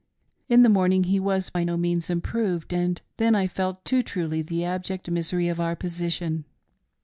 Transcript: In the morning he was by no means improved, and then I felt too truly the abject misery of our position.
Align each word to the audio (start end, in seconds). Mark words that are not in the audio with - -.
In 0.49 0.63
the 0.63 0.67
morning 0.67 1.03
he 1.03 1.19
was 1.19 1.51
by 1.51 1.63
no 1.63 1.77
means 1.77 2.09
improved, 2.09 2.73
and 2.73 2.99
then 3.17 3.35
I 3.35 3.45
felt 3.45 3.85
too 3.85 4.01
truly 4.01 4.41
the 4.41 4.65
abject 4.65 5.11
misery 5.11 5.47
of 5.47 5.59
our 5.59 5.75
position. 5.75 6.45